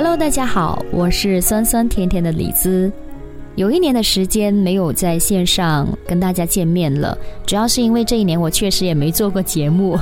[0.00, 2.88] Hello，大家好，我是酸酸甜甜的李子。
[3.58, 9.98] 有一年的时间没有在线上跟大家见面了，主要是因为这一年我确实也没做过节目。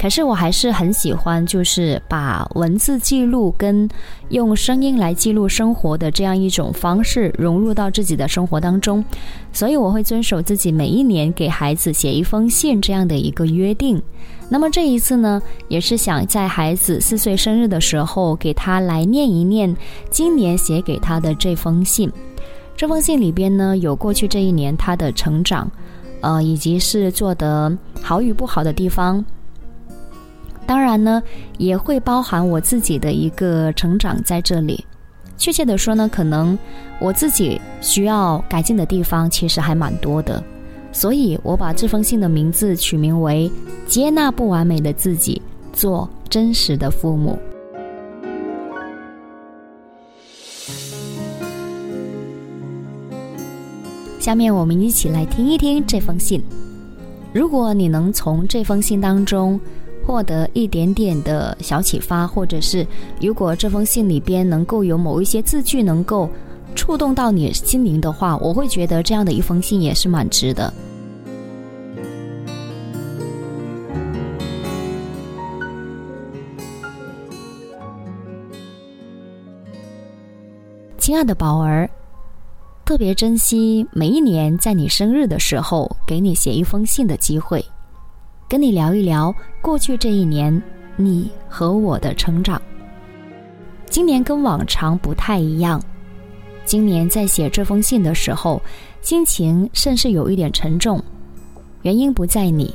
[0.00, 3.86] 可是我还是很喜欢，就是把文字记录跟
[4.30, 9.04] 用声音来记录生活的这样一种方式融入到自己的生活当中。
[9.52, 14.02] 所以我会遵守自己每一年给孩子写一封信这样的一个约定。
[14.48, 19.76] 那么这一次呢，也是想在孩子四岁生日的时候给他来念一念
[20.08, 22.10] 今年写给他的这封信。
[22.76, 25.70] 这封信里边呢，有过去这一年他的成长，
[26.20, 29.24] 呃，以及是做的好与不好的地方。
[30.66, 31.22] 当然呢，
[31.58, 34.84] 也会包含我自己的一个成长在这里。
[35.36, 36.58] 确切的说呢，可能
[36.98, 40.42] 我自己需要改进的地方其实还蛮多的，
[40.90, 43.50] 所以我把这封信的名字取名为
[43.90, 45.40] 《接纳不完美的自己，
[45.72, 47.38] 做真实的父母》。
[54.24, 56.42] 下面我们一起来听一听这封信。
[57.30, 59.60] 如果你能从这封信当中
[60.02, 62.86] 获得一点点的小启发，或者是
[63.20, 66.26] 如果这封信里边能够有某一些字句能够
[66.74, 70.72] 触动到你心灵的话，我会觉得这样的一封信也是蛮值的。
[80.96, 81.90] 亲爱的宝儿。
[82.84, 87.64] 特别珍惜每一年在你生日的时候给你写一封信的机会，
[88.46, 90.62] 跟你聊一聊过去这一年
[90.94, 92.60] 你和我的成长。
[93.88, 95.82] 今年跟往常不太一样，
[96.66, 98.60] 今年在写这封信的时候，
[99.00, 101.02] 心情甚是有一点沉重。
[101.82, 102.74] 原因不在你，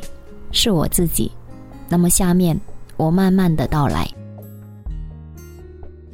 [0.51, 1.31] 是我自己。
[1.87, 2.59] 那么下面
[2.97, 4.09] 我慢慢的到来，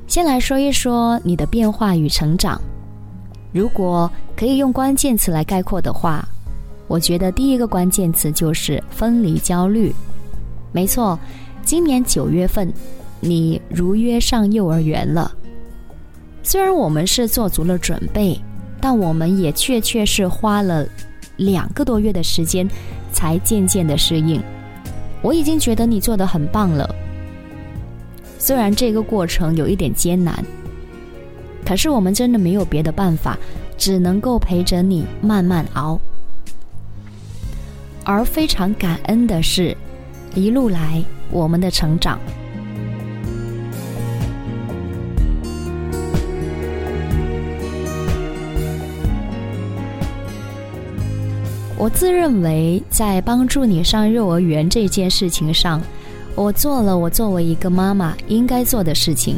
[0.05, 2.59] 先来说一说你的变化与成长。
[3.55, 6.27] 如果可以用关键词来概括的话，
[6.89, 9.95] 我觉得第一个关键词就是分离焦虑。
[10.73, 11.17] 没错，
[11.63, 12.69] 今年九月份，
[13.21, 15.31] 你如约上幼儿园了。
[16.44, 18.38] 虽然我们是做足了准备，
[18.81, 20.85] 但我们也确确是花了
[21.38, 22.67] 两个多月的时间，
[23.13, 24.44] 才渐渐的适应。
[25.21, 26.94] 我已经觉得你做的很棒了，
[28.38, 30.44] 虽然这个过程有一点艰难。
[31.65, 33.35] 可是我们真的没有别的办法，
[33.75, 35.99] 只能够陪着你慢慢熬。
[38.03, 39.75] 而非常感恩的是，
[40.35, 42.19] 一路来我们的成长。
[51.77, 55.81] 我自认为在帮助你上幼儿园这件事情上，
[56.35, 59.37] 我做了我作为一个妈妈应该做的事情，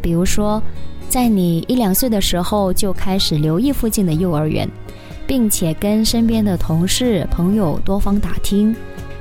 [0.00, 0.62] 比如说。
[1.08, 4.68] 在你一两岁的时候就开始留意附近的幼儿园，
[5.26, 8.74] 并且跟身边的同事朋友多方打听，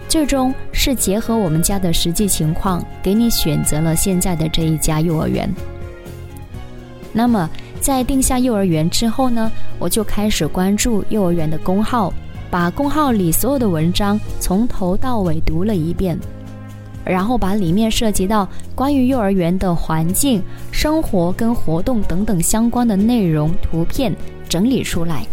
[0.09, 5.49] 最终是结合我们家的实际情况，给你选择了现在的这一家幼儿园。
[7.13, 12.11] 那么在定下幼儿园之后呢，我就开始关注幼儿园的公号，
[12.51, 16.19] 把公号里所有的文章从头到尾读了一遍。
[17.05, 24.13] 然后把里面涉及到关于幼儿园的环境、生活跟活动等等相关的内容图片
[24.49, 25.25] 整理出来，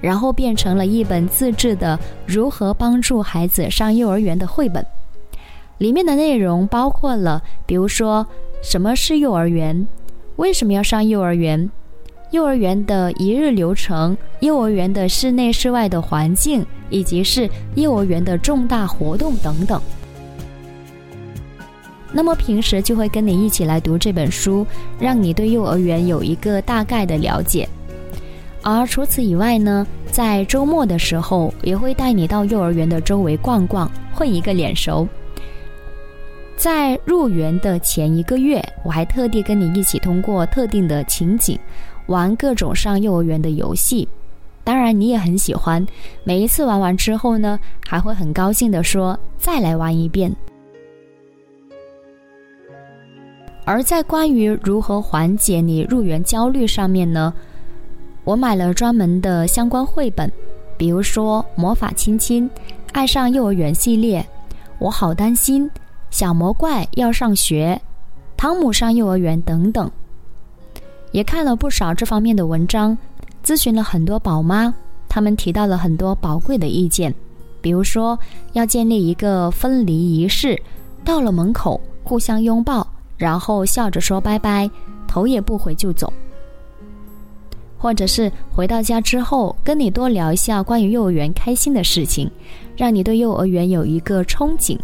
[0.00, 4.84] 然后变成了一本自制的如何帮助孩子上幼儿园的绘本。
[5.78, 8.26] 里面的内容包括了，比如说
[8.62, 9.86] 什么是幼儿园，
[10.36, 11.70] 为什么要上幼儿园，
[12.30, 19.80] 幼儿园的一日流程，幼儿园的室内室外的环境，以及是幼儿园的重大活动等等。
[22.12, 24.66] 那么平时就会跟你一起来读这本书，
[24.98, 27.68] 让你对幼儿园有一个大概的了解。
[28.62, 35.08] 而除此以外呢，在周末的时候也会带你到幼儿园的周围逛逛，混一个脸熟。
[36.54, 41.58] 在入园的前一个月，我还特地跟你一起通过特定的情景，
[42.06, 44.06] 玩各种上幼儿园的游戏。
[44.62, 45.84] 当然你也很喜欢，
[46.22, 50.32] 每一次玩完之后呢，还会很高兴的说：“再来玩一遍。”
[53.64, 57.32] 而在关于如何缓解你入园焦虑上面呢，
[58.24, 60.30] 我买了专门的相关绘本，
[60.76, 62.50] 比如说《魔法亲亲》、
[62.92, 64.20] 《爱上幼儿园》系列，
[64.78, 65.64] 《我好担心》、
[66.10, 67.80] 《小魔怪要上学》、
[68.36, 69.88] 《汤姆上幼儿园》等等，
[71.12, 72.98] 也看了不少这方面的文章，
[73.44, 74.74] 咨询了很多宝妈，
[75.08, 77.14] 他们提到了很多宝贵的意见，
[77.60, 78.18] 比如说
[78.54, 80.60] 要建立一个分离仪式，
[81.04, 82.84] 到了门口互相拥抱。
[83.22, 84.68] 然后笑着说拜拜，
[85.06, 86.12] 头也不回就走。
[87.78, 92.28] 或者是回到家之后，跟你多聊一下关于幼儿园开心的事情，
[92.76, 94.76] 让你对幼儿园有一个憧憬。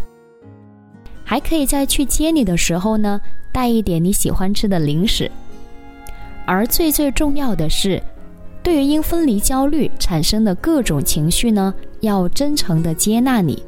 [1.25, 3.20] 还可以在去接你的时候呢，
[3.52, 5.29] 带一点你喜欢吃的零食。
[6.46, 8.00] 而最最重要的是，
[8.62, 13.61] 对于因分离焦虑产生的各种情绪呢，要真诚的接纳你。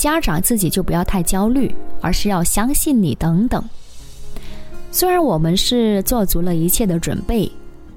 [0.00, 3.62] 家长自己就不要太焦虑，而是要相信你等等。
[4.90, 7.52] 虽然我们是做足了一切的准备，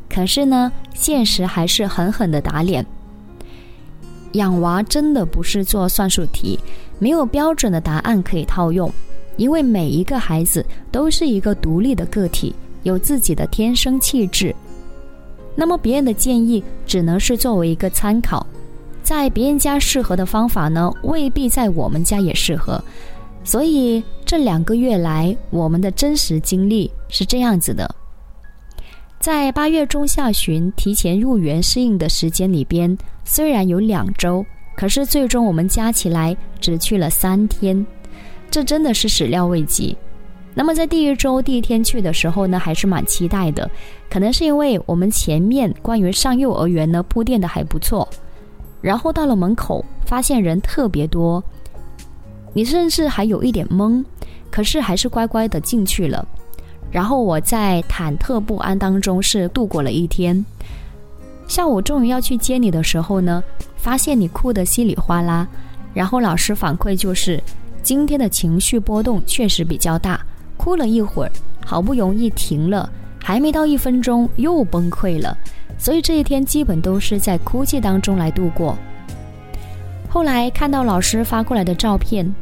[0.09, 2.85] 可是呢，现实还是狠狠的打脸。
[4.33, 6.59] 养娃真的不是做算术题，
[6.99, 8.91] 没有标准的答案可以套用，
[9.37, 12.53] 因为每一个孩子都是一个独立的个体，
[12.83, 14.53] 有自己的天生气质。
[15.55, 18.45] 那么别人的建议只能是作为一个参考，
[19.03, 22.83] 在别人家适合的方法呢，未必在我们家也适合，
[23.43, 24.03] 所以。
[24.25, 27.93] 这两个月来，我们的真实经历是这样子的：
[29.19, 34.43] 在八月中下旬提前入园适应的时间里边，虽然有两周，
[34.75, 37.85] 可是最终我们加起来只去了三天，
[38.49, 39.95] 这真的是始料未及。
[40.55, 43.69] 那么在第一周第一天去的时候呢，还是蛮期待的，
[44.09, 48.09] 可能是因为我们前面关于上幼儿园呢铺垫的还不错，
[48.83, 51.43] 然后到了门口发现人特别多，
[52.53, 54.03] 你甚至还有一点懵。
[54.51, 56.23] 可是还是乖乖的进去了，
[56.91, 60.45] 然后我在忐忑不安当中是度过了一天。
[61.47, 63.43] 下午终于要去接你的时候呢，
[63.75, 65.47] 发现你哭得稀里哗啦，
[65.91, 67.41] 然后老师反馈就是
[67.81, 70.23] 今天的情绪波动确实比较大，
[70.55, 71.31] 哭了一会儿，
[71.65, 72.87] 好不容易停了，
[73.23, 75.35] 还没到一分钟又崩溃了，
[75.77, 78.77] 所以这一天基本都是在哭泣当中来度过。
[80.09, 82.33] 后来看到老师发过来的照片。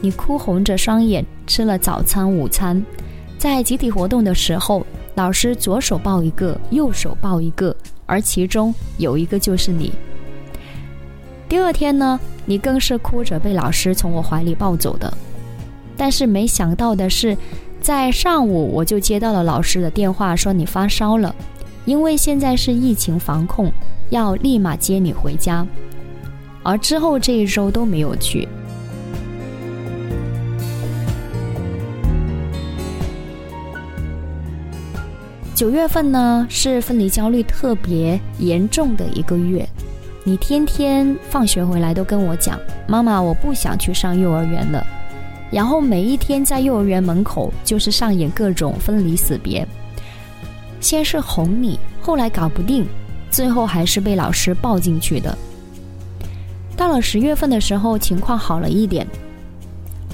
[0.00, 2.80] 你哭红着双眼吃了早餐、午餐，
[3.36, 4.86] 在集体活动的时候，
[5.16, 7.74] 老师左手抱一个，右手抱一个，
[8.06, 9.92] 而其中有一个就是你。
[11.48, 15.12] 第二天呢，你更是哭着被老师从我怀里抱走的。
[15.96, 17.36] 但是没想到的是，
[17.80, 21.34] 在上午我就接到了老师的电话，说你发烧了，
[21.88, 23.72] 因为现在是疫情防控，
[24.10, 25.66] 要立马接你回家。
[26.62, 28.46] 而之后这一周都没有去。
[35.54, 39.66] 九月份呢是分离焦虑特别严重的一个月，
[40.24, 44.86] 你天天放学回来都跟我讲：“妈妈，我不想去上幼儿园了。”
[45.50, 49.66] 然后每一天在幼儿园门口就是上演各种分离死别。
[50.80, 52.86] 先是哄你，后来搞不定，
[53.30, 55.36] 最后还是被老师抱进去的。
[56.76, 59.06] 到了十月份的时候，情况好了一点，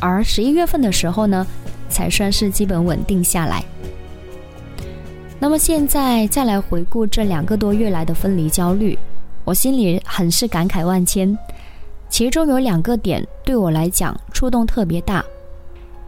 [0.00, 1.46] 而十一月份的时候呢，
[1.88, 3.62] 才算是基本稳定下来。
[5.38, 8.98] 那么现在再来回顾这两个多月来的分离焦虑，
[9.44, 11.36] 我心里很是感慨万千。
[12.08, 15.22] 其中有两个点对我来讲触动特别大，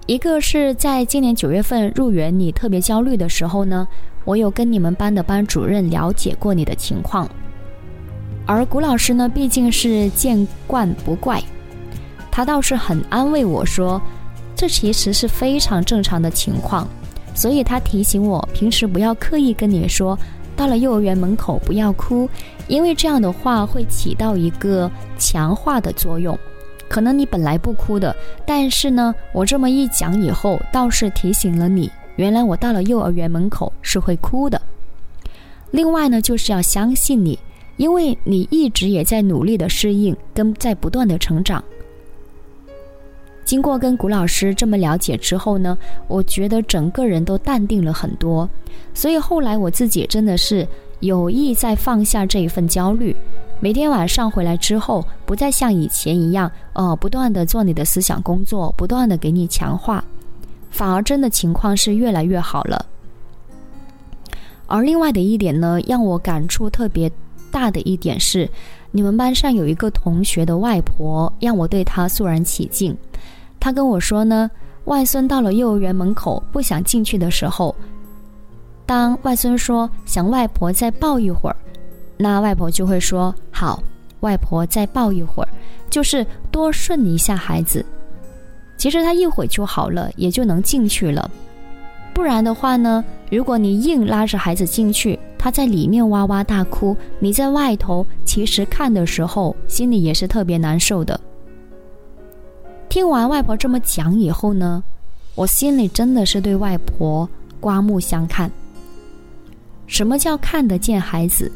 [0.07, 3.87] 一个是在今年九月份入园你特别焦虑的时候呢，
[4.27, 7.27] 我有跟你们班的班主任了解过你的情况，
[8.45, 11.43] 而谷老师呢毕竟是见惯不怪，
[12.31, 14.03] 他倒是很安慰我说，
[14.55, 16.87] 这其实是非常正常的情况。
[17.35, 20.19] 所以他提醒我，平时不要刻意跟你说，
[20.57, 22.29] 到了幼儿园门口不要哭，
[22.67, 26.37] 因为这样的话会起到一个强化的作用。
[26.89, 28.15] 可能你本来不哭的，
[28.47, 34.61] 但是呢，我这么一讲以后，倒是提醒了你，原来我到了幼儿园门口是会哭的。
[35.71, 37.39] 另外呢，就是要相信你，
[37.77, 41.63] 因为你一直也在努力的适应，跟在不断的成长。
[43.45, 48.49] 经过跟谷老师这么了解之后呢，我觉得整个人都淡定了很多，
[48.93, 50.67] 所以后来我自己真的是
[51.01, 53.15] 有意在放下这一份焦虑，
[53.61, 60.05] 每天晚上回来之后，不再像以前一样，呃，不断的做你的思想工作，不断的给你强化，
[60.77, 62.85] 反而真的情况是越来越好了。
[64.67, 67.11] 而另外的一点呢，让我感触特别
[67.51, 68.47] 大的一点是，
[68.91, 72.95] 你们班上有一个同学的外婆，让我对她肃然起敬。
[73.59, 74.51] 他跟我说呢，
[74.85, 77.75] 外孙到了幼儿园门口不想进去的时候，
[78.85, 81.57] 当外孙说想外婆再抱一会儿，
[82.19, 83.83] 那外婆就会说好，
[84.21, 85.49] 外婆再抱一会儿，
[85.89, 87.83] 就是多顺一下孩子。
[88.77, 91.31] 其实他一会就好了，也就能进去了。
[92.13, 101.21] 不然的话呢，如果你硬拉着孩子进去，他在里面哇哇大哭，你在外头其实看的时候，心里也是特别难受的。
[102.89, 104.83] 听完外婆这么讲以后呢，
[105.35, 107.29] 我心里真的是对外婆
[107.61, 108.51] 刮目相看。
[109.87, 111.53] 什么叫看得见孩子？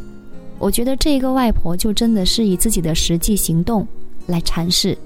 [0.59, 3.87] 我觉得这个外婆就真的是以自己的实际行动
[4.27, 4.97] 来阐释。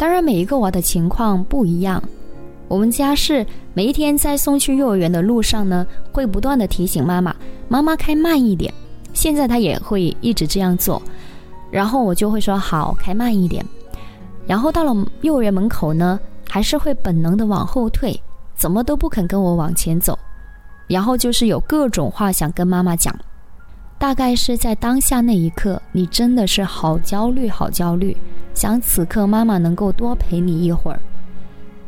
[0.00, 2.02] 当然，每一个娃的情况不一样。
[2.68, 7.36] 我们家是每一天在送去幼儿园的路上呢，会不断的提醒妈妈
[7.68, 8.72] ：“妈妈开慢一点。”
[9.12, 11.02] 现在他也会一直这样做，
[11.70, 13.62] 然后我就会说：“好，开慢一点。”
[14.48, 18.18] 然后到了幼儿园门口呢，还是会本能的往后退，
[18.56, 20.18] 怎么都不肯跟我往前走，
[20.86, 23.14] 然后就是有各种话想跟妈妈讲。
[24.00, 28.16] 大概是在当下那一刻，你真的是好焦虑，好焦虑，
[28.54, 30.98] 想此刻妈妈能够多陪你一会儿。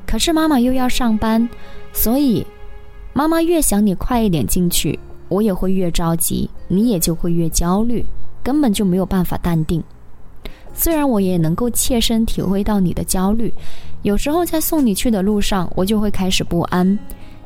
[0.06, 1.48] 可是妈妈又要上班，
[1.90, 2.46] 所以
[3.14, 5.00] 妈妈越想你快一点进去，
[5.30, 8.04] 我也会越着急，你也就会越焦虑，
[8.42, 9.82] 根本就没有办法淡定。
[10.74, 13.50] 虽然我也能够切身体会到你的焦虑，
[14.02, 16.86] 有时候在送你去的路上，我就会开始不安，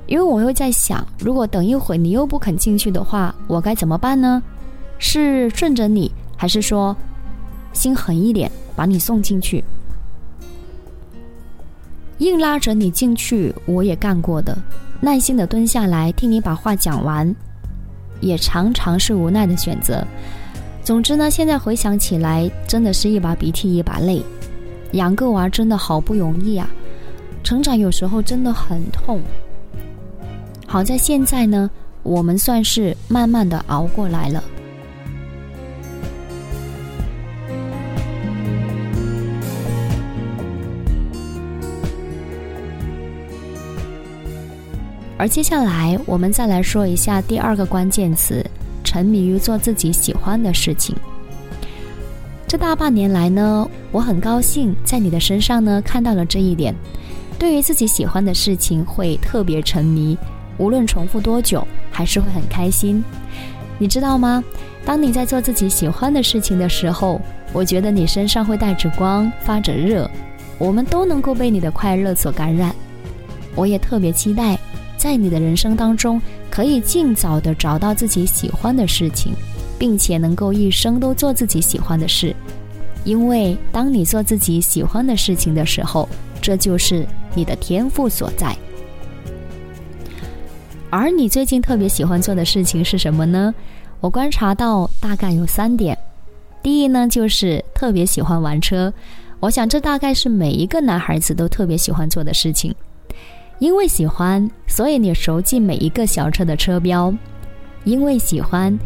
[0.09, 4.43] 因为我又在想，如果等一会你又不肯进去的话，我该怎么办呢？
[4.99, 6.97] 是顺着你，还是说
[7.73, 9.63] 心狠一点把你送进去？
[12.19, 14.57] 硬拉着你进去，我也干过的；
[15.01, 17.35] 耐心的蹲下来听你把话讲完，
[18.21, 20.03] 也常常是无奈的选择。
[20.83, 24.23] 总之呢，现在回想起来，真的是一把鼻涕一把泪。
[24.93, 26.67] 养个娃真的好不容易啊，
[27.43, 29.21] 成长有时候真的很痛。
[30.67, 31.71] 好在现在呢，
[32.03, 34.43] 我们算是慢慢的熬过来了。
[45.27, 48.47] 而接下来，我们再来说一下第二个关键词：
[48.85, 50.95] 沉迷于做自己喜欢的事情。
[52.47, 56.73] 这大半年来呢，我很高兴在你的身上呢看到了这一点。
[57.41, 60.17] 对于自己喜欢的事情，会特别沉迷，
[60.59, 63.03] 无论重复多久，还是会很开心。
[63.79, 64.45] 你知道吗？
[64.85, 67.21] 当你在做自己喜欢的事情的时候，
[67.53, 70.09] 我觉得你身上会带着光，发着热，
[70.57, 72.73] 我们都能够被你的快乐所感染。
[73.57, 74.57] 我也特别期待。
[74.97, 79.33] 在你的人生当中，可以尽早的找到自己喜欢的事情，
[79.79, 82.35] 并且能够一生都做自己喜欢的事。
[83.05, 86.09] 因为当你做自己喜欢的事情的时候，
[86.41, 88.57] 这就是你的天赋所在。
[90.91, 93.55] 而你最近特别喜欢做的事情是什么呢？
[94.01, 95.97] 我观察到大概有三点。
[96.63, 98.93] 第一呢，就是特别喜欢玩车。
[99.41, 102.75] 我想这大概是每一个男孩子都特别喜欢做的事情。
[103.59, 107.11] 因为喜欢，所以你熟记每一个小车的车标；
[107.85, 108.79] 因为喜欢，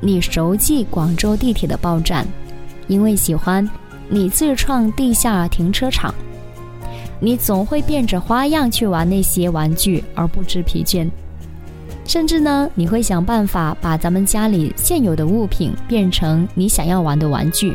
[0.00, 2.24] 你熟记广州地铁的报站；
[2.88, 3.68] 因为喜欢，
[4.08, 6.12] 你自创地下停车场。
[7.20, 11.08] 你总会变着花样去玩那些玩具而不知疲倦，
[12.04, 17.74] 甚至呢，你会想办法把咱们家里现有的物品变成你想要玩的玩具。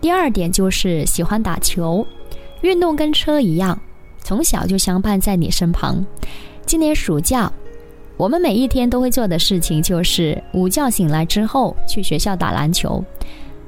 [0.00, 2.06] 第二点就是喜欢打球，
[2.60, 3.78] 运动跟车一样，
[4.20, 6.04] 从小就相伴在你身旁。
[6.64, 7.52] 今年暑假，
[8.16, 13.02] 我们每一天都会做的事情就是午觉醒来之后去学校打篮球。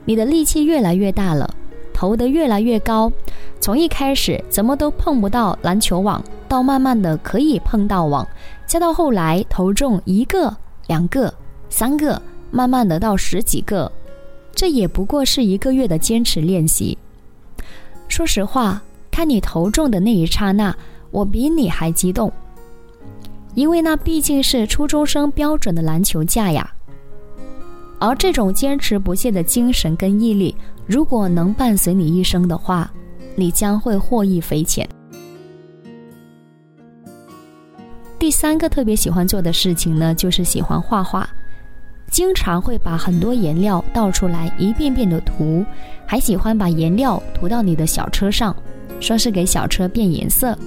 [0.05, 1.53] 你的力气越来越大了，
[1.93, 3.11] 投得越来越高，
[3.61, 8.27] 从一开始怎么都碰不到篮球网，到慢慢的可以碰到网，
[8.67, 10.57] 再到后来投中一个、
[10.87, 11.33] 两个、
[11.69, 12.21] 三个，
[12.51, 13.91] 慢慢的到十几个。
[14.55, 16.97] 这也不过是一个月的坚持练习。
[18.09, 20.77] 说实话，看你投中的那一刹那，
[21.11, 22.33] 我比你还激动，
[23.55, 26.71] 因为那毕竟是初中生标准的篮球架呀。
[27.99, 32.91] 而这种坚持不懈的精神跟毅力，如果能伴随你一生的话，
[33.37, 34.89] 你将会获益匪浅。
[38.19, 41.29] 第三个特别喜欢做的事情呢，就是喜欢画画。
[42.11, 45.65] 经常会把很多颜料倒出来，一遍遍的涂，
[46.05, 48.55] 还喜欢把颜料涂到你的小车上，
[48.99, 50.59] 说是给小车变颜色。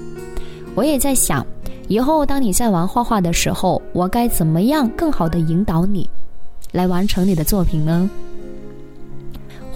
[0.73, 1.45] 我也在想，
[1.89, 6.09] 以后当你在玩画画的时候，我该怎么样更好的引导你，
[6.71, 8.09] 来完成你的作品呢？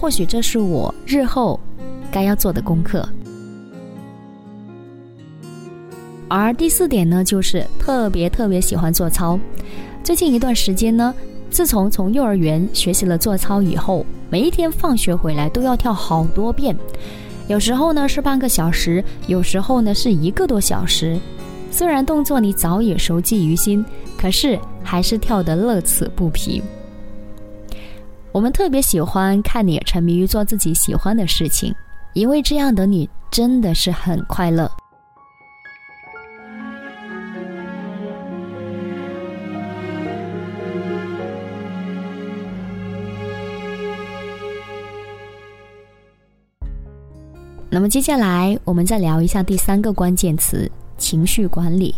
[0.00, 1.60] 或许这是我日后
[2.10, 3.06] 该要做的功课。
[6.28, 9.38] 而第四点呢，就是特别特别喜欢做操。
[10.02, 11.14] 最近一段时间呢。
[11.50, 16.76] 自从从幼儿园学习了做操以后，每一天放学回来都要跳好多遍，
[17.48, 21.18] 有时候呢是半个小时，有时候呢是一个多小时。
[21.70, 23.84] 虽然动作你早已熟记于心，
[24.16, 26.62] 可是还是跳得乐此不疲。
[28.32, 31.74] 我们特别喜欢看你沉迷于做自己喜欢的事情，
[32.14, 34.70] 因为这样的你真的是很快乐。
[47.70, 51.94] 那么接下来我们再聊一下第三个关键词：情绪管理。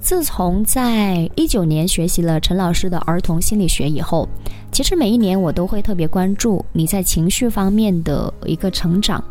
[0.00, 4.28] 自从在一九年学习了陈老师的儿童心理学以后，
[4.70, 9.22] 其实每一年我都会特别关注你在情绪方面的一个成长。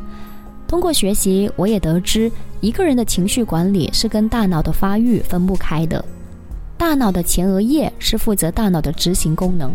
[0.67, 6.03] 通过学习，我也得知一个人的情绪管理是跟大脑的发育分不开的。
[6.77, 9.73] 大脑的前额叶是负责大脑的执行功能，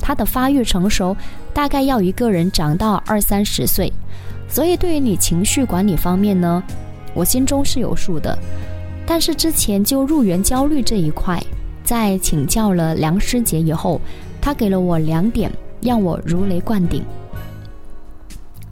[0.00, 1.16] 它的发育成熟
[1.52, 3.92] 大概要一个人长到二三十岁。
[4.48, 6.62] 所以，对于你情绪管理方面呢，
[7.14, 8.38] 我心中是有数的。
[9.06, 11.42] 但是之前就入园焦虑这一块，
[11.84, 14.00] 在请教了梁师姐以后，
[14.40, 15.50] 她给了我两点，
[15.80, 17.02] 让我如雷贯顶。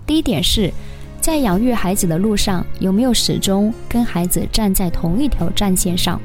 [0.07, 0.73] 第一点是，
[1.21, 6.21] 在养育孩子的路上，有没有始终跟孩子站在同一条战线上？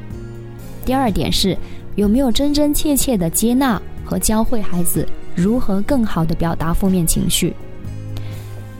[0.86, 1.58] 第二点是，
[1.96, 7.53] 有没有真真切切的接纳和教会孩子如何更好的表达负面情绪？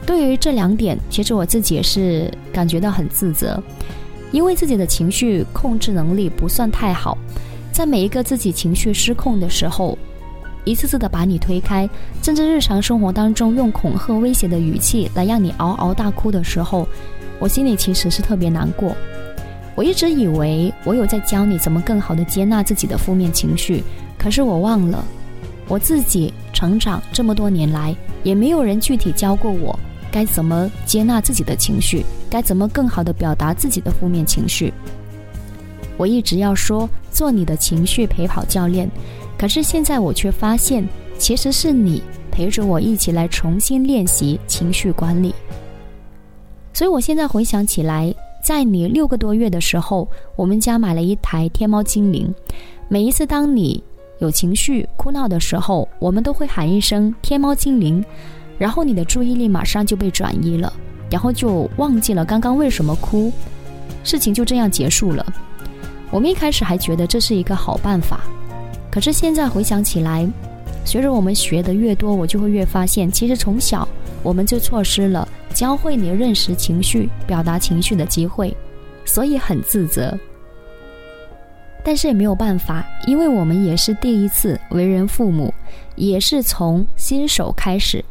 [0.04, 3.62] 对于这两点，其实我自己也是感觉到很自责。
[4.32, 7.16] 因为自己的情绪控制能力不算太好，
[7.70, 9.96] 在每一个自己情绪失控的时候，
[10.64, 11.86] 一次次的把你推开，
[12.22, 16.88] 甚至日常生活当中用恐吓威胁的语气来让你嗷嗷大哭的时候，
[17.38, 18.96] 我心里其实是特别难过。
[19.74, 23.84] 我一直以为我有在教你怎么更好的接纳自己的负面情绪，
[24.22, 25.04] 可是我忘了，
[25.66, 29.76] 我自己成长这么多年来，也没有人具体教过我。
[30.12, 32.04] 该怎么接纳自己的情绪？
[32.30, 34.72] 该怎么更好的表达自己的负面情绪？
[35.96, 38.88] 我一直要说做你的情绪陪跑教练，
[39.38, 40.86] 可是现在我却发现，
[41.18, 45.34] 其实是你陪着我一起来重新练习情绪管理。
[46.72, 52.32] 所以我现在回想起来，在你六个多月的时候，我们家买了一台天猫精灵。
[52.88, 53.82] 每一次当你
[54.22, 58.02] 有情绪哭闹的时候，我们都会喊一声“天猫精灵”。
[58.56, 60.72] 然后你的注意力马上就被转移了，
[61.10, 63.32] 然后就忘记了刚刚为什么哭，
[64.04, 65.26] 事情就这样结束了。
[66.12, 68.20] 我们一开始还觉得这是一个好办法，
[68.90, 70.28] 可是现在回想起来，
[70.84, 73.88] 随着我们学的越多，我就会越发现，其实从小
[74.22, 78.56] 我们就错失了教会你认识情绪、表达情绪的机会，
[79.04, 80.16] 所以很自责。
[81.84, 85.52] 但是也没有办法，因为我们也是第一次为人父母，
[85.96, 88.04] 也是从新手开始。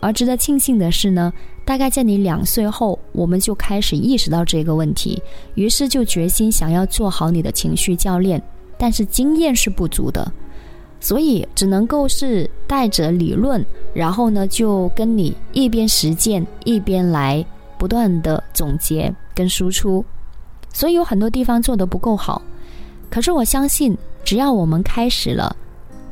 [0.00, 1.32] 而值得庆幸的是呢，
[1.64, 5.20] 大概在你两岁后，我们就开始意识到这个问题，
[5.54, 8.40] 于是就决心想要做好你的情绪教练，
[8.76, 10.30] 但是经验是不足的，
[11.00, 17.44] 所以只能够是带着理论，然后呢就跟你一边实践一边来
[17.78, 20.04] 不断的总结跟输出，
[20.76, 22.42] 所以有很多地方做得不够好，
[23.08, 25.56] 可是我相信，只要我们开始了，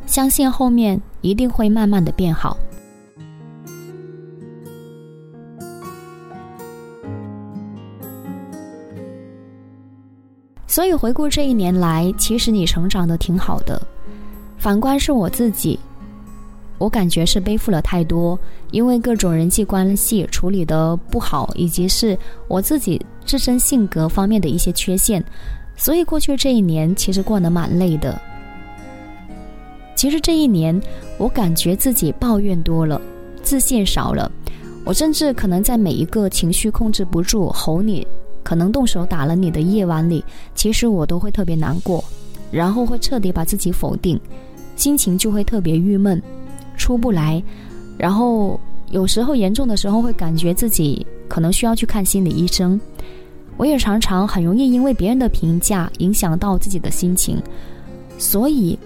[0.07, 2.57] 相信后面一定会慢慢的变好。
[10.67, 13.79] 所以回顾这一年来，其实你成长的挺好的。
[14.57, 15.79] 反观是我自己，
[16.85, 18.39] 我感觉是背负了太多，
[18.71, 22.17] 因为各种人际关系处理的不好，以及是
[22.47, 25.25] 我自己自身性格方面的一些缺陷，
[25.79, 28.21] 所以过去这一年其实过得蛮累的。
[29.97, 30.79] 其实这一年，
[31.17, 33.01] 我感觉自己抱怨多了，
[33.43, 34.31] 自信少了，
[34.85, 38.07] 我甚至可能在每一个情绪控制不住吼你。
[38.43, 40.23] 可能动手打了你的夜晚里，
[40.55, 42.05] 其实我都会特别难过，
[42.51, 44.21] 然后会彻底把自己否定，
[44.77, 46.23] 心情就会特别郁闷，
[46.77, 47.43] 出不来，
[47.99, 48.59] 然后
[48.91, 52.81] 有时候严重的时候会感觉自己可能需要去看心理医生。
[53.57, 57.41] 我也常常很容易因为别人的评价影响到自己的心情，
[58.19, 58.79] 所以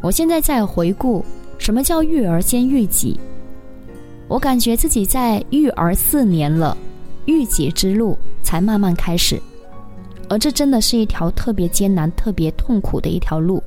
[0.00, 1.24] 我现在在回顾
[1.58, 3.18] 什么叫育儿先育己，
[4.28, 6.76] 我感觉自己在育儿四年了。
[7.26, 9.40] 御姐之路才慢慢开始，
[10.28, 13.60] 而这真的是一条特别艰难、特别痛苦的一条路。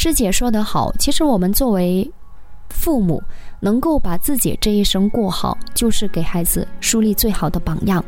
[0.00, 2.08] 师姐说得好，其实我们作为
[2.70, 3.20] 父母，
[3.58, 8.04] 能够把自己这一生过好，就是给孩子树立最好的榜样。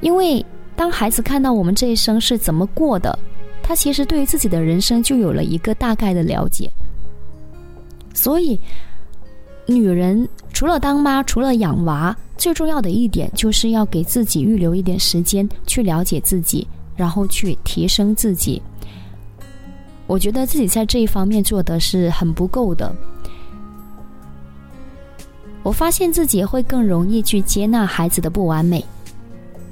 [0.00, 3.18] 因为当孩子看到我们这一生是怎么过的，
[3.64, 6.70] 他其实对于自己的人生就有了一个大概的了解。
[8.14, 8.56] 所以。
[9.66, 18.62] 女人除了当妈，除了养娃，最重要的一点就是要给自己预留一点时间去了解自己，然后去提升自己。
[20.08, 22.92] 我觉得自己在这一方面做的是很不够的。
[25.62, 28.82] 我发现自己会更容易去接纳孩子的不完美，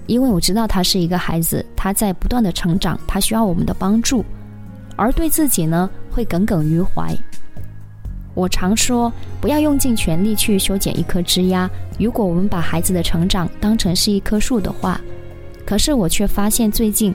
[0.07, 4.23] 因为我知道他是一个孩子，他在不断的成长，他需要我们的帮助，
[4.95, 7.17] 而对自己呢，会耿耿于怀。
[8.35, 11.71] 我常说，不要用尽全力去修剪一棵枝丫。
[11.99, 15.01] 如果我们把孩子的成长当成是一棵树的话，
[15.65, 17.15] 可是我却发现最近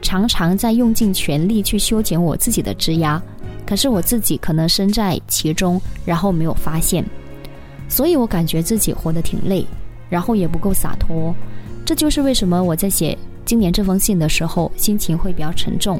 [0.00, 3.20] 常常在用尽全力去修剪我自己的枝丫，
[3.66, 7.04] 可是我自己可能身在其中，然后没有发现。
[7.88, 9.66] 所以我感觉自己活得挺累，
[10.08, 11.34] 然后也不够洒脱。
[11.84, 15.98] 这就是为什么我在写今年这封信的时候，心情会比较沉重。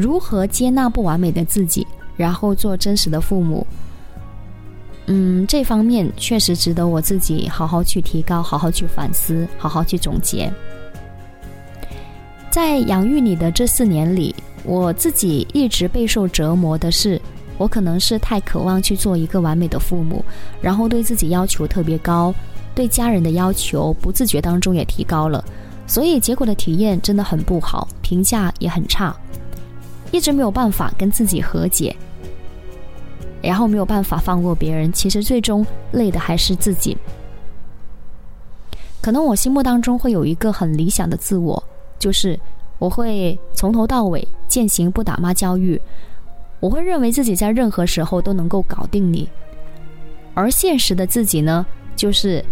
[0.00, 1.86] 如何接纳不完美的自己，
[2.16, 3.66] 然后做真实的父母？
[5.06, 10.50] 嗯，这方面确实值得我自己好好去提高，好好去反思，好好去总结。
[12.50, 14.34] 在养育你的这四年里，
[14.64, 17.20] 我自己一直备受折磨的是，
[17.58, 20.24] 我可能是太渴望去做一个完美的父母，
[20.62, 22.34] 然后对自己要求特别高，
[22.74, 25.44] 对家人的要求不自觉当中也提高了，
[25.86, 29.14] 所以结果的体验真的很不好，评价也很差。
[30.10, 31.94] 一直没有办法跟自己和解，
[33.42, 36.96] 然后没有办法放过别人，其实最终累的还是自己。
[39.00, 41.62] 可能我心目当中会有一个很理想的自我，
[41.98, 42.38] 就是
[42.78, 45.80] 我会从头到尾践行不打骂教育，
[46.60, 49.28] 我会认为自己在任何时候都能够搞定你。
[50.34, 51.64] 而现实的自己呢，
[51.96, 52.44] 就是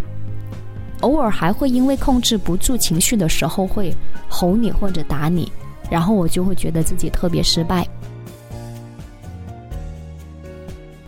[1.00, 3.94] 偶尔还会因为控制不住情绪的时候会
[4.28, 5.52] 吼你或者打你。
[5.90, 7.88] 然后我就会觉得自己特别失败，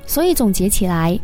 [0.06, 1.18] 所以总结起来，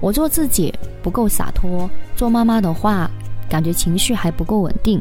[0.00, 0.72] 我做自己
[1.02, 3.10] 不够洒脱，做妈妈的话，
[3.48, 4.98] 感觉情绪还不够稳定，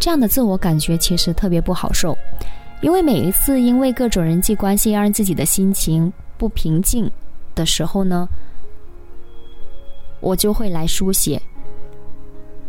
[0.00, 2.16] 这样的自我感觉其实特别不好受，
[2.80, 7.10] 因为每一次因为各种人际关系让自己的心情不平静
[7.54, 8.26] 的时候呢，
[10.20, 11.40] 我就会来书写，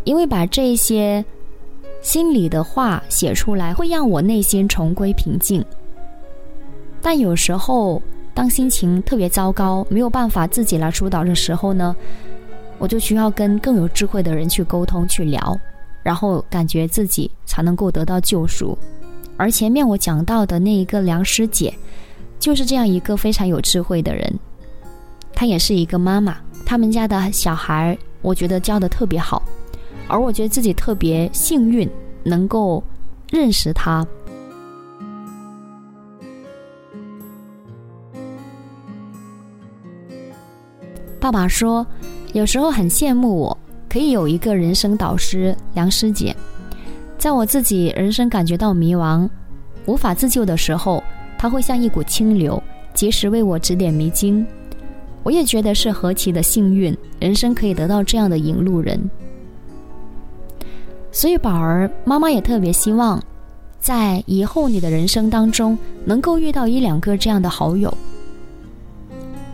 [0.03, 1.23] 因为把这些。
[2.01, 5.63] 心里的话写出来会让我内心重归平静，
[7.01, 8.01] 但有时候
[8.33, 11.95] 当心情特别糟糕，没有办法自己来疏导的时候呢，
[12.77, 15.59] 我就需要跟更有智慧的人去沟通、去聊，
[16.01, 18.77] 然后感觉自己才能够得到救赎。
[19.35, 21.73] 而前面我讲到的那一个梁师姐，
[22.39, 24.33] 就是这样一个非常有智慧的人，
[25.33, 29.43] 她也是一个妈妈，他们家的小孩，我觉得教的特别好。
[30.09, 31.87] 而我觉得自己特别幸运，
[32.23, 32.83] 能够
[33.31, 34.05] 认识他。
[41.19, 41.85] 爸爸说，
[42.33, 46.35] 有时候很羡慕我可以有一个人生导师梁师姐，
[47.19, 49.29] 在我自己人生感觉到迷茫、
[49.85, 51.03] 无法自救的时候，
[51.37, 52.61] 他会像一股清流，
[52.95, 54.43] 及时为我指点迷津。
[55.21, 58.99] 我也觉得是何其的幸运，人生可以得到这样的引路人。
[61.11, 63.21] 所以，宝儿妈妈也特别希望，
[63.79, 67.91] 在以后你的人生当中，能够遇到一两个这样的好友，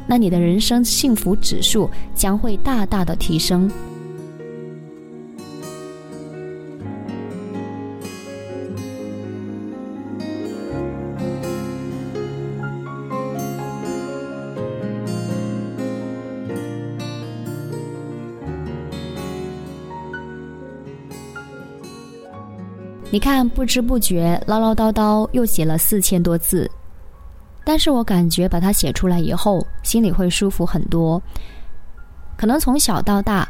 [0.06, 3.72] 那你的人生幸福指数将会大大的提升。
[23.16, 26.70] 你看，不知不觉唠唠叨叨又写了四千多字，
[27.64, 31.22] 但是我感觉把它写出来以后，心里会舒服很多。
[32.36, 33.48] 可能从小到大，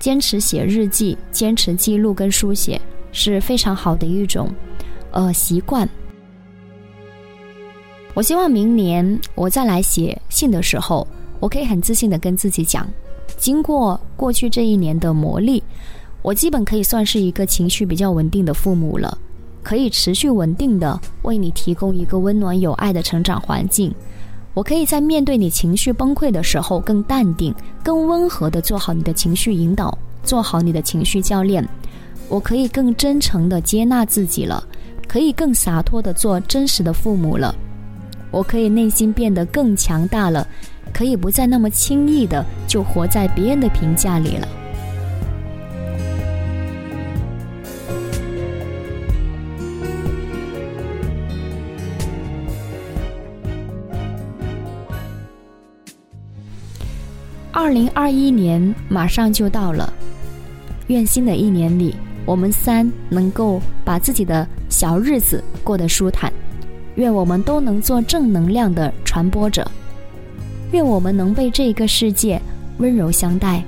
[0.00, 2.80] 坚持写日记、坚持记录跟书写
[3.12, 4.52] 是非常好的一种，
[5.12, 5.88] 呃，习惯。
[8.14, 11.06] 我希望明年我再来写信的时候，
[11.38, 12.84] 我可以很自信的跟自己讲，
[13.36, 15.62] 经过过去这一年的磨砺。
[16.24, 19.18] 我基本可以算是一个情绪比较稳定的父母了，
[19.62, 23.94] 可以持续稳定的为你提供一个温暖有爱的成长环境。
[24.54, 31.62] 我可以在面对你情绪崩溃的时候更淡定、更温和的做好你的情绪引导，做好你的情绪教练。
[32.30, 34.64] 我可以更真诚的接纳自己了，
[35.06, 37.54] 可以更洒脱的做真实的父母了。
[38.30, 40.48] 我可以内心变得更强大了，
[40.90, 44.48] 可以不再那么轻易的就活在别人的评价里了。
[57.64, 59.90] 二零二一年马上就到了，
[60.88, 61.94] 愿新的一年里，
[62.26, 66.30] 我们三能够把自己的小日子过得舒坦。
[66.96, 69.66] 愿我们都能做正能量的传播者，
[70.72, 72.38] 愿我们能被这个世界
[72.76, 73.64] 温柔相待。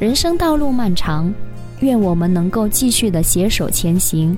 [0.00, 1.32] 人生道路漫长，
[1.78, 4.36] 愿我们能够继续的携手前行，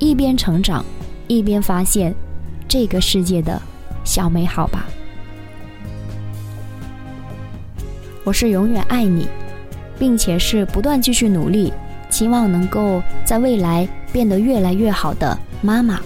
[0.00, 0.84] 一边成长，
[1.28, 2.12] 一边发现
[2.66, 3.62] 这个世界的
[4.02, 4.88] 小美好吧。
[8.24, 9.26] 我是永远爱你，
[9.98, 11.72] 并且是不断继续努力，
[12.08, 16.00] 期望能够在未来变得越来越好的妈妈。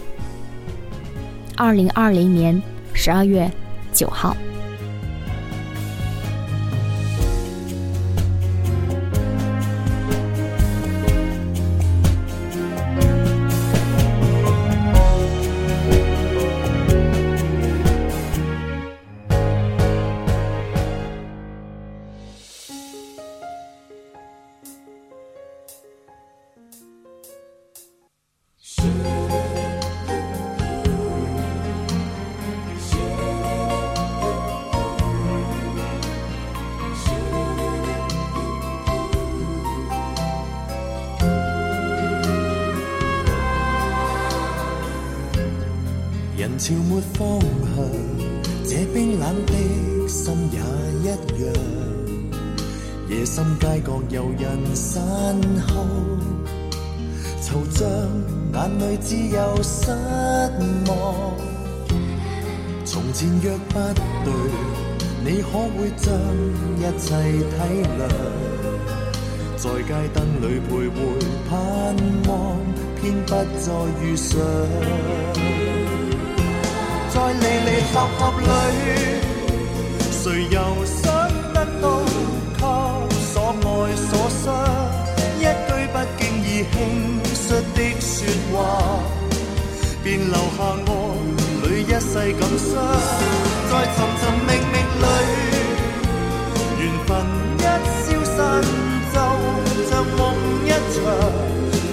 [1.56, 2.60] 二零二零年
[2.94, 3.50] 十二月
[3.92, 4.34] 九号。
[53.08, 55.00] 夜深街角有人散
[55.68, 55.86] 后，
[57.40, 57.84] 惆怅，
[58.52, 59.92] 眼里只有失
[60.88, 61.14] 望。
[62.84, 63.74] 从前若不
[64.24, 64.32] 对，
[65.24, 66.12] 你可会将
[66.78, 67.56] 一切体
[67.96, 68.02] 谅？
[69.56, 70.98] 在街灯里徘徊
[71.48, 71.54] 盼
[72.26, 72.34] 望，
[73.00, 74.36] 偏不再遇上。
[77.14, 78.44] 在离离合合里，
[80.10, 81.04] 谁又想
[81.54, 81.84] 得到
[86.72, 86.74] 轻
[87.22, 87.26] 率
[87.74, 88.16] 的说
[88.52, 88.54] 话，
[90.02, 90.88] 便留下我
[91.62, 92.70] 里一世感伤。
[93.68, 95.04] 在寻寻觅觅里，
[96.78, 97.08] 缘分
[97.58, 97.60] 一
[98.04, 98.36] 消散，
[99.12, 99.16] 就
[99.88, 100.18] 像梦
[100.64, 100.94] 一场。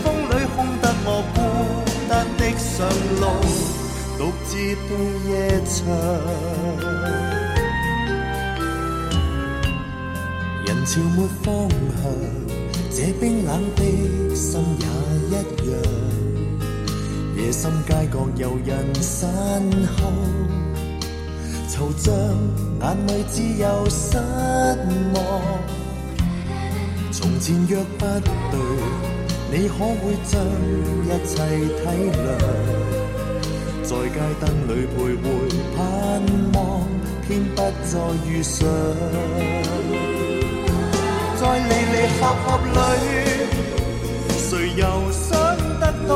[0.04, 1.38] 风里空得我孤
[2.10, 2.74] 单的上
[3.20, 3.24] 路。
[4.18, 4.50] 独自
[4.88, 4.90] 对
[5.28, 5.32] 夜
[5.66, 5.74] 长，
[10.66, 12.04] 人潮没方向，
[12.96, 13.82] 这冰冷的
[14.36, 15.74] 心也一样。
[17.36, 19.30] 夜深街角有人散
[19.98, 20.14] 后，
[21.68, 22.12] 惆怅，
[22.82, 24.18] 眼泪只有失
[25.16, 25.42] 望。
[27.12, 28.06] 从前若不
[28.52, 28.56] 对，
[29.52, 30.40] 你可会将
[31.04, 31.34] 一切
[31.80, 32.24] 体谅？
[33.84, 35.26] 在街灯里徘徊
[35.76, 35.78] 盼
[36.54, 36.62] 望，
[37.28, 37.94] 偏不再
[38.30, 38.62] 遇上。
[41.44, 42.78] 在离离合合里，
[44.40, 45.28] 谁又想
[45.78, 46.12] 得到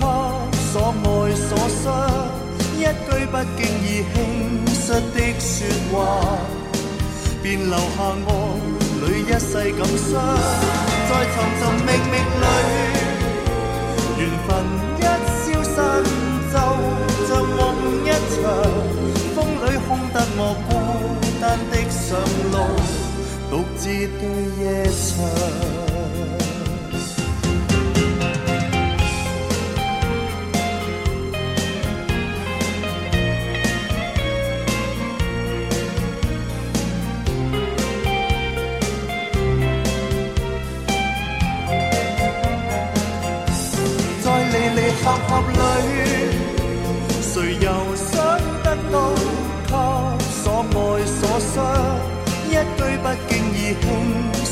[0.00, 0.02] 给
[0.72, 0.72] 所
[1.04, 1.48] 爱所
[1.82, 1.84] 伤？
[2.78, 4.16] 一句不经意轻
[4.64, 5.52] 率的说
[5.92, 5.94] 话，
[7.42, 7.76] 便留下
[8.24, 8.28] 我
[9.02, 10.10] 里一世感伤。
[11.06, 12.44] 在寻寻觅觅里，
[23.86, 24.84] 独自对夜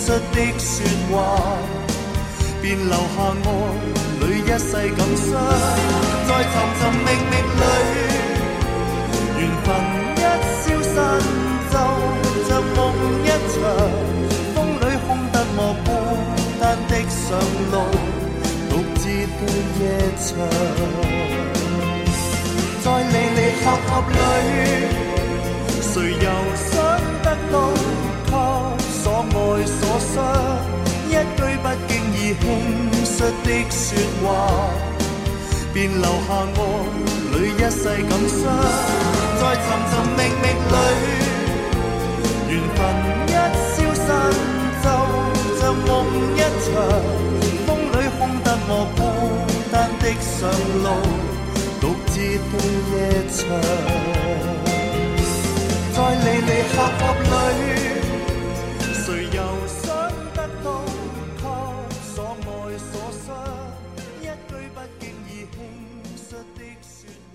[0.05, 1.14] 轻率的说话，
[2.61, 3.33] 便留下爱
[4.21, 5.27] 里一世感伤。
[6.29, 7.64] 在寻寻觅觅里，
[9.38, 9.67] 缘分
[10.14, 10.21] 一
[10.61, 10.62] 消
[10.93, 10.95] 散，
[11.71, 11.75] 就
[12.47, 12.79] 像梦
[13.25, 13.57] 一场。
[14.55, 15.88] 风里空得我孤
[16.61, 17.25] 单的上
[17.73, 17.75] 路，
[18.69, 19.40] 独自对
[19.81, 19.83] 夜
[20.21, 20.29] 长。
[22.83, 24.14] 在离离合合里，
[25.81, 26.27] 谁又
[26.61, 26.71] 想
[27.23, 27.55] 得到
[29.98, 30.14] 伤？
[31.09, 32.42] 一句不经意轻
[33.04, 33.87] 率的说
[34.20, 34.24] 话，
[35.72, 36.59] 便留下我
[37.33, 38.40] 里一世感伤。
[39.38, 40.76] 在寻寻觅觅里，
[42.50, 42.78] 缘分
[43.28, 43.30] 一
[43.70, 44.07] 消散，
[44.83, 44.85] 就
[45.61, 45.88] 像梦
[46.35, 46.66] 一场。
[47.66, 48.98] 风里空得我孤
[49.70, 50.35] 单的上
[50.83, 50.87] 路。
[51.80, 52.52] 独自对
[52.90, 52.94] 夜
[53.30, 53.38] 长，
[55.92, 57.00] 在离离合合
[57.61, 57.93] 里。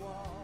[0.09, 0.38] wall.